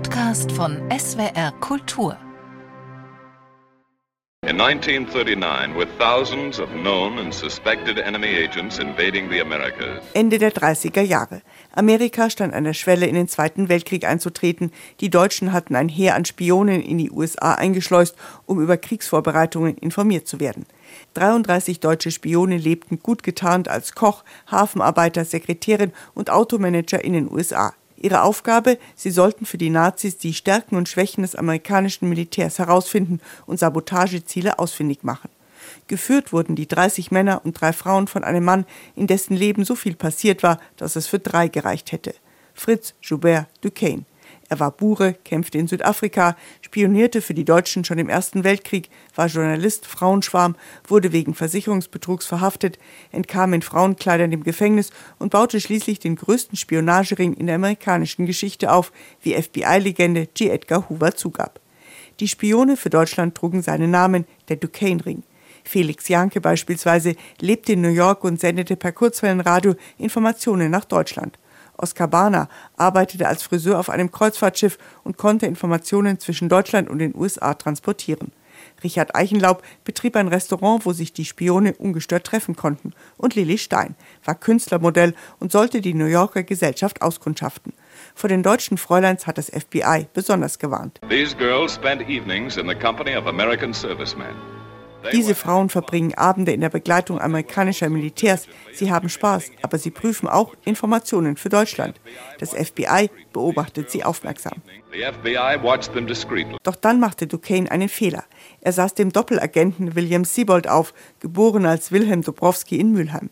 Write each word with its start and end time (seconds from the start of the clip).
Podcast 0.00 0.50
von 0.52 0.78
SWR 0.90 1.52
Kultur. 1.60 2.16
In 4.48 4.58
1939, 4.58 5.76
with 5.76 5.88
thousands 5.98 6.58
of 6.58 6.70
known 6.70 7.18
and 7.18 7.34
suspected 7.34 7.98
enemy 7.98 8.28
agents 8.28 8.78
invading 8.78 9.28
the 9.30 9.42
Americas. 9.42 10.02
Ende 10.14 10.38
der 10.38 10.52
30er 10.52 11.02
Jahre. 11.02 11.42
Amerika 11.74 12.30
stand 12.30 12.54
an 12.54 12.64
der 12.64 12.72
Schwelle, 12.72 13.06
in 13.06 13.14
den 13.14 13.28
Zweiten 13.28 13.68
Weltkrieg 13.68 14.06
einzutreten. 14.06 14.72
Die 15.00 15.10
Deutschen 15.10 15.52
hatten 15.52 15.76
ein 15.76 15.90
Heer 15.90 16.14
an 16.14 16.24
Spionen 16.24 16.80
in 16.80 16.96
die 16.96 17.10
USA 17.10 17.52
eingeschleust, 17.56 18.16
um 18.46 18.58
über 18.58 18.78
Kriegsvorbereitungen 18.78 19.76
informiert 19.76 20.26
zu 20.26 20.40
werden. 20.40 20.64
33 21.12 21.78
deutsche 21.80 22.10
Spione 22.10 22.56
lebten 22.56 23.00
gut 23.00 23.22
getarnt 23.22 23.68
als 23.68 23.94
Koch, 23.94 24.24
Hafenarbeiter, 24.50 25.26
Sekretärin 25.26 25.92
und 26.14 26.30
Automanager 26.30 27.04
in 27.04 27.12
den 27.12 27.30
USA. 27.30 27.74
Ihre 28.00 28.22
Aufgabe, 28.22 28.78
sie 28.96 29.10
sollten 29.10 29.44
für 29.44 29.58
die 29.58 29.70
Nazis 29.70 30.16
die 30.16 30.32
Stärken 30.32 30.76
und 30.76 30.88
Schwächen 30.88 31.22
des 31.22 31.36
amerikanischen 31.36 32.08
Militärs 32.08 32.58
herausfinden 32.58 33.20
und 33.46 33.58
Sabotageziele 33.58 34.58
ausfindig 34.58 35.04
machen. 35.04 35.28
Geführt 35.86 36.32
wurden 36.32 36.56
die 36.56 36.66
30 36.66 37.10
Männer 37.10 37.42
und 37.44 37.60
drei 37.60 37.72
Frauen 37.74 38.06
von 38.06 38.24
einem 38.24 38.44
Mann, 38.44 38.64
in 38.96 39.06
dessen 39.06 39.36
Leben 39.36 39.64
so 39.64 39.74
viel 39.74 39.94
passiert 39.94 40.42
war, 40.42 40.58
dass 40.78 40.96
es 40.96 41.06
für 41.06 41.18
drei 41.18 41.48
gereicht 41.48 41.92
hätte. 41.92 42.14
Fritz 42.54 42.94
Joubert 43.02 43.46
Duquesne. 43.60 44.04
Er 44.50 44.58
war 44.58 44.72
Bure, 44.72 45.14
kämpfte 45.24 45.58
in 45.58 45.68
Südafrika, 45.68 46.36
spionierte 46.60 47.22
für 47.22 47.34
die 47.34 47.44
Deutschen 47.44 47.84
schon 47.84 47.98
im 47.98 48.08
Ersten 48.08 48.42
Weltkrieg, 48.42 48.90
war 49.14 49.28
Journalist, 49.28 49.86
Frauenschwarm, 49.86 50.56
wurde 50.88 51.12
wegen 51.12 51.34
Versicherungsbetrugs 51.34 52.26
verhaftet, 52.26 52.76
entkam 53.12 53.52
in 53.52 53.62
Frauenkleidern 53.62 54.32
dem 54.32 54.42
Gefängnis 54.42 54.90
und 55.20 55.30
baute 55.30 55.60
schließlich 55.60 56.00
den 56.00 56.16
größten 56.16 56.56
Spionagering 56.56 57.34
in 57.34 57.46
der 57.46 57.54
amerikanischen 57.54 58.26
Geschichte 58.26 58.72
auf, 58.72 58.90
wie 59.22 59.40
FBI-Legende 59.40 60.26
G. 60.34 60.48
Edgar 60.48 60.88
Hoover 60.88 61.14
zugab. 61.14 61.60
Die 62.18 62.26
Spione 62.26 62.76
für 62.76 62.90
Deutschland 62.90 63.36
trugen 63.36 63.62
seinen 63.62 63.92
Namen, 63.92 64.26
der 64.48 64.56
Duquesne-Ring. 64.56 65.22
Felix 65.62 66.08
Janke 66.08 66.40
beispielsweise 66.40 67.14
lebte 67.38 67.74
in 67.74 67.82
New 67.82 67.88
York 67.88 68.24
und 68.24 68.40
sendete 68.40 68.74
per 68.74 68.90
Kurzwellenradio 68.90 69.76
Informationen 69.96 70.72
nach 70.72 70.86
Deutschland. 70.86 71.38
Oskar 71.80 72.08
Barner 72.08 72.48
arbeitete 72.76 73.26
als 73.26 73.42
Friseur 73.42 73.78
auf 73.78 73.90
einem 73.90 74.10
Kreuzfahrtschiff 74.10 74.78
und 75.04 75.16
konnte 75.16 75.46
Informationen 75.46 76.18
zwischen 76.18 76.48
Deutschland 76.48 76.88
und 76.88 76.98
den 76.98 77.14
USA 77.14 77.54
transportieren. 77.54 78.32
Richard 78.82 79.14
Eichenlaub 79.14 79.62
betrieb 79.84 80.16
ein 80.16 80.28
Restaurant, 80.28 80.86
wo 80.86 80.92
sich 80.92 81.12
die 81.12 81.24
Spione 81.24 81.74
ungestört 81.74 82.24
treffen 82.24 82.56
konnten. 82.56 82.92
Und 83.16 83.34
Lili 83.34 83.58
Stein 83.58 83.94
war 84.24 84.34
Künstlermodell 84.34 85.14
und 85.38 85.52
sollte 85.52 85.80
die 85.80 85.94
New 85.94 86.06
Yorker 86.06 86.42
Gesellschaft 86.42 87.02
auskundschaften. 87.02 87.72
Vor 88.14 88.28
den 88.28 88.42
deutschen 88.42 88.78
Fräuleins 88.78 89.26
hat 89.26 89.38
das 89.38 89.50
FBI 89.50 90.06
besonders 90.12 90.58
gewarnt. 90.58 91.00
These 91.08 91.36
girls 91.36 91.74
spent 91.74 92.02
evenings 92.02 92.56
in 92.56 92.68
the 92.68 92.74
company 92.74 93.16
of 93.16 93.26
American 93.26 93.72
servicemen. 93.72 94.59
Diese 95.12 95.34
Frauen 95.34 95.68
verbringen 95.68 96.14
Abende 96.14 96.52
in 96.52 96.60
der 96.60 96.68
Begleitung 96.68 97.20
amerikanischer 97.20 97.88
Militärs. 97.88 98.46
Sie 98.72 98.92
haben 98.92 99.08
Spaß, 99.08 99.50
aber 99.62 99.78
sie 99.78 99.90
prüfen 99.90 100.28
auch 100.28 100.54
Informationen 100.64 101.36
für 101.36 101.48
Deutschland. 101.48 102.00
Das 102.38 102.50
FBI 102.50 103.10
beobachtet 103.32 103.90
sie 103.90 104.04
aufmerksam. 104.04 104.62
Doch 106.62 106.76
dann 106.76 107.00
machte 107.00 107.26
Duquesne 107.26 107.70
einen 107.70 107.88
Fehler. 107.88 108.24
Er 108.60 108.72
saß 108.72 108.94
dem 108.94 109.12
Doppelagenten 109.12 109.94
William 109.94 110.24
Siebold 110.24 110.68
auf, 110.68 110.92
geboren 111.20 111.66
als 111.66 111.92
Wilhelm 111.92 112.22
Dobrowski 112.22 112.78
in 112.78 112.92
Mülheim. 112.92 113.30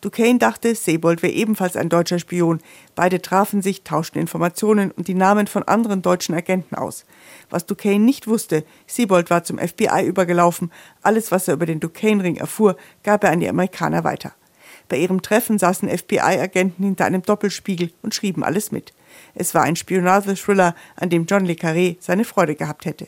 Duquesne 0.00 0.38
dachte, 0.38 0.74
Sebold 0.74 1.22
wäre 1.22 1.32
ebenfalls 1.32 1.76
ein 1.76 1.90
deutscher 1.90 2.18
Spion. 2.18 2.60
Beide 2.94 3.20
trafen 3.20 3.60
sich, 3.60 3.82
tauschten 3.82 4.20
Informationen 4.20 4.90
und 4.92 5.08
die 5.08 5.14
Namen 5.14 5.46
von 5.46 5.62
anderen 5.64 6.00
deutschen 6.00 6.34
Agenten 6.34 6.74
aus. 6.74 7.04
Was 7.50 7.66
Duquesne 7.66 8.04
nicht 8.04 8.26
wusste, 8.26 8.64
Sebold 8.86 9.28
war 9.28 9.44
zum 9.44 9.58
FBI 9.58 10.06
übergelaufen. 10.06 10.72
Alles, 11.02 11.30
was 11.30 11.48
er 11.48 11.54
über 11.54 11.66
den 11.66 11.80
Duquesne-Ring 11.80 12.36
erfuhr, 12.36 12.76
gab 13.02 13.24
er 13.24 13.30
an 13.30 13.40
die 13.40 13.48
Amerikaner 13.48 14.02
weiter. 14.02 14.32
Bei 14.88 14.96
ihrem 14.96 15.20
Treffen 15.20 15.58
saßen 15.58 15.88
FBI-Agenten 15.88 16.82
hinter 16.82 17.04
einem 17.04 17.22
Doppelspiegel 17.22 17.92
und 18.02 18.14
schrieben 18.14 18.42
alles 18.42 18.72
mit. 18.72 18.94
Es 19.34 19.54
war 19.54 19.62
ein 19.62 19.76
Spionage-Thriller, 19.76 20.74
an 20.96 21.10
dem 21.10 21.26
John 21.26 21.44
le 21.44 21.52
Carré 21.52 21.96
seine 22.00 22.24
Freude 22.24 22.54
gehabt 22.54 22.86
hätte. 22.86 23.06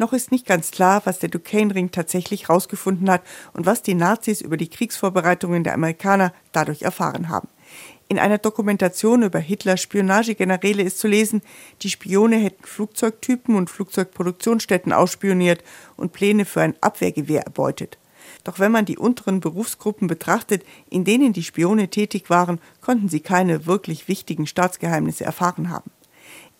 Noch 0.00 0.14
ist 0.14 0.32
nicht 0.32 0.46
ganz 0.46 0.70
klar, 0.70 1.02
was 1.04 1.18
der 1.18 1.28
Duquesne-Ring 1.28 1.90
tatsächlich 1.90 2.48
herausgefunden 2.48 3.10
hat 3.10 3.20
und 3.52 3.66
was 3.66 3.82
die 3.82 3.92
Nazis 3.92 4.40
über 4.40 4.56
die 4.56 4.70
Kriegsvorbereitungen 4.70 5.62
der 5.62 5.74
Amerikaner 5.74 6.32
dadurch 6.52 6.80
erfahren 6.80 7.28
haben. 7.28 7.48
In 8.08 8.18
einer 8.18 8.38
Dokumentation 8.38 9.22
über 9.22 9.40
Hitlers 9.40 9.82
Spionagegeneräle 9.82 10.82
ist 10.82 11.00
zu 11.00 11.06
lesen, 11.06 11.42
die 11.82 11.90
Spione 11.90 12.36
hätten 12.36 12.64
Flugzeugtypen 12.64 13.54
und 13.54 13.68
Flugzeugproduktionsstätten 13.68 14.94
ausspioniert 14.94 15.62
und 15.98 16.14
Pläne 16.14 16.46
für 16.46 16.62
ein 16.62 16.76
Abwehrgewehr 16.80 17.42
erbeutet. 17.42 17.98
Doch 18.42 18.58
wenn 18.58 18.72
man 18.72 18.86
die 18.86 18.96
unteren 18.96 19.40
Berufsgruppen 19.40 20.08
betrachtet, 20.08 20.64
in 20.88 21.04
denen 21.04 21.34
die 21.34 21.42
Spione 21.42 21.88
tätig 21.88 22.30
waren, 22.30 22.58
konnten 22.80 23.10
sie 23.10 23.20
keine 23.20 23.66
wirklich 23.66 24.08
wichtigen 24.08 24.46
Staatsgeheimnisse 24.46 25.24
erfahren 25.24 25.68
haben. 25.68 25.90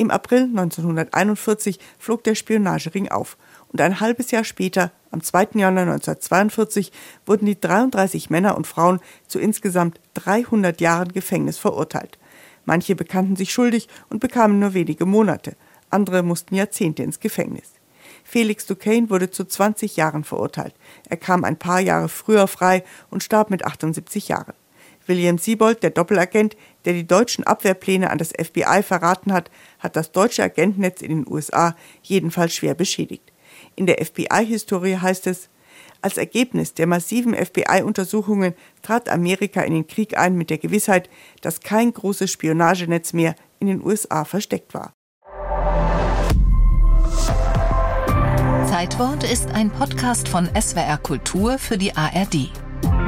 Im 0.01 0.11
April 0.11 0.45
1941 0.45 1.79
flog 1.99 2.25
der 2.25 2.35
Spionagering 2.35 3.11
auf 3.11 3.37
und 3.69 3.83
ein 3.83 4.01
halbes 4.01 4.31
Jahr 4.31 4.45
später, 4.45 4.93
am 5.11 5.23
2. 5.23 5.49
Januar 5.57 5.83
1942, 5.83 6.91
wurden 7.27 7.45
die 7.45 7.61
33 7.61 8.31
Männer 8.31 8.57
und 8.57 8.67
Frauen 8.67 9.01
zu 9.29 9.39
insgesamt 9.39 10.01
300 10.15 10.81
Jahren 10.81 11.13
Gefängnis 11.13 11.59
verurteilt. 11.59 12.19
Manche 12.65 12.97
bekannten 12.97 13.37
sich 13.37 13.53
schuldig 13.53 13.89
und 14.09 14.21
bekamen 14.21 14.59
nur 14.59 14.73
wenige 14.73 15.05
Monate, 15.05 15.55
andere 15.91 16.23
mussten 16.23 16.55
Jahrzehnte 16.55 17.03
ins 17.03 17.21
Gefängnis. 17.21 17.73
Felix 18.25 18.65
Duquesne 18.65 19.11
wurde 19.11 19.31
zu 19.31 19.45
20 19.45 19.97
Jahren 19.97 20.25
verurteilt. 20.25 20.75
Er 21.11 21.19
kam 21.19 21.45
ein 21.45 21.59
paar 21.59 21.81
Jahre 21.81 22.09
früher 22.09 22.47
frei 22.47 22.85
und 23.11 23.23
starb 23.23 23.51
mit 23.51 23.67
78 23.67 24.29
Jahren. 24.29 24.55
William 25.11 25.39
Siebold, 25.39 25.83
der 25.83 25.91
Doppelagent, 25.91 26.57
der 26.85 26.93
die 26.95 27.07
deutschen 27.07 27.45
Abwehrpläne 27.45 28.11
an 28.11 28.19
das 28.19 28.31
FBI 28.31 28.83
verraten 28.83 29.33
hat, 29.33 29.51
hat 29.81 29.97
das 29.97 30.13
deutsche 30.13 30.45
Agentennetz 30.45 31.03
in 31.03 31.11
den 31.11 31.29
USA 31.29 31.75
jedenfalls 32.01 32.55
schwer 32.55 32.75
beschädigt. 32.75 33.33
In 33.75 33.87
der 33.87 34.03
FBI-Historie 34.03 34.97
heißt 34.97 35.27
es, 35.27 35.51
als 36.01 36.17
Ergebnis 36.17 36.75
der 36.75 36.87
massiven 36.87 37.35
FBI-Untersuchungen 37.35 38.55
trat 38.83 39.11
Amerika 39.11 39.63
in 39.63 39.75
den 39.75 39.87
Krieg 39.87 40.17
ein 40.17 40.37
mit 40.37 40.49
der 40.49 40.59
Gewissheit, 40.59 41.11
dass 41.43 41.61
kein 41.61 41.93
großes 41.93 42.31
Spionagenetz 42.31 43.13
mehr 43.13 43.35
in 43.59 43.67
den 43.67 43.85
USA 43.85 44.25
versteckt 44.25 44.73
war. 44.73 44.93
Zeitwort 48.71 49.25
ist 49.25 49.51
ein 49.51 49.71
Podcast 49.71 50.29
von 50.29 50.49
SWR 50.59 50.99
Kultur 50.99 51.59
für 51.59 51.77
die 51.77 51.95
ARD. 51.95 52.51